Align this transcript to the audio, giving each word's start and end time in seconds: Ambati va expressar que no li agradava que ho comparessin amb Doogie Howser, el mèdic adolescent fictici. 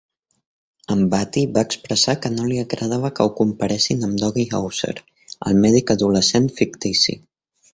Ambati 0.93 1.43
va 1.57 1.63
expressar 1.71 2.15
que 2.23 2.31
no 2.37 2.47
li 2.51 2.57
agradava 2.61 3.11
que 3.19 3.27
ho 3.27 3.33
comparessin 3.41 4.01
amb 4.09 4.19
Doogie 4.23 4.49
Howser, 4.61 4.97
el 5.51 5.63
mèdic 5.67 5.95
adolescent 5.99 6.49
fictici. 6.63 7.17